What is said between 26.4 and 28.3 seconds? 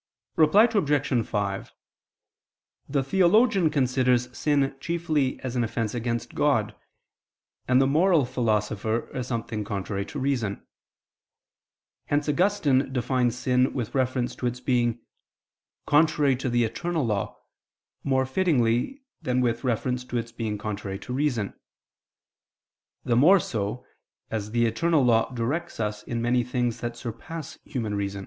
things that surpass human reason, e.